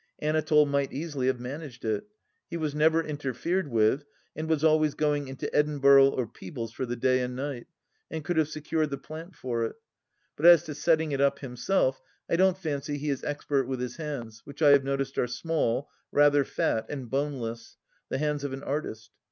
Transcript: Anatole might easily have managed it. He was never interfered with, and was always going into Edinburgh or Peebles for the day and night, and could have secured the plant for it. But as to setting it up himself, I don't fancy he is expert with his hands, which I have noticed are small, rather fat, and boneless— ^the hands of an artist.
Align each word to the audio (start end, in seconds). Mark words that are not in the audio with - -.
Anatole 0.17 0.65
might 0.65 0.91
easily 0.91 1.27
have 1.27 1.39
managed 1.39 1.85
it. 1.85 2.05
He 2.49 2.57
was 2.57 2.73
never 2.73 3.03
interfered 3.03 3.67
with, 3.67 4.03
and 4.35 4.49
was 4.49 4.63
always 4.63 4.95
going 4.95 5.27
into 5.27 5.55
Edinburgh 5.55 6.07
or 6.09 6.25
Peebles 6.25 6.71
for 6.73 6.87
the 6.87 6.95
day 6.95 7.19
and 7.21 7.35
night, 7.35 7.67
and 8.09 8.25
could 8.25 8.37
have 8.37 8.47
secured 8.49 8.89
the 8.89 8.97
plant 8.97 9.35
for 9.35 9.63
it. 9.63 9.75
But 10.35 10.47
as 10.47 10.63
to 10.63 10.73
setting 10.73 11.11
it 11.11 11.21
up 11.21 11.37
himself, 11.37 12.01
I 12.27 12.35
don't 12.35 12.57
fancy 12.57 12.97
he 12.97 13.11
is 13.11 13.23
expert 13.23 13.67
with 13.67 13.79
his 13.79 13.97
hands, 13.97 14.41
which 14.43 14.63
I 14.63 14.69
have 14.69 14.83
noticed 14.83 15.19
are 15.19 15.27
small, 15.27 15.87
rather 16.11 16.43
fat, 16.45 16.87
and 16.89 17.07
boneless— 17.07 17.77
^the 18.11 18.17
hands 18.17 18.43
of 18.43 18.53
an 18.53 18.63
artist. 18.63 19.11